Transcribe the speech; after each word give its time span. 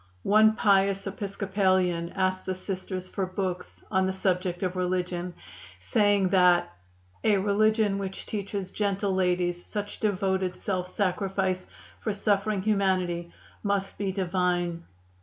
One 0.23 0.55
pious 0.55 1.05
Episcopalian 1.05 2.11
asked 2.15 2.47
the 2.47 2.55
Sisters 2.55 3.07
for 3.07 3.27
books 3.27 3.83
on 3.91 4.07
the 4.07 4.13
subject 4.13 4.63
of 4.63 4.75
religion, 4.75 5.35
saying 5.77 6.29
that 6.29 6.73
'a 7.23 7.37
religion 7.37 7.99
which 7.99 8.25
teaches 8.25 8.71
gentle 8.71 9.13
ladies 9.13 9.63
such 9.63 9.99
devoted 9.99 10.57
self 10.57 10.87
sacrifice 10.87 11.67
for 11.99 12.13
suffering 12.13 12.63
humanity 12.63 13.31
must 13.61 13.99
be 13.99 14.11
Divine. 14.11 14.85